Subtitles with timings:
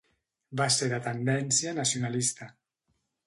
[0.61, 2.49] Va ser de tendència nacionalista.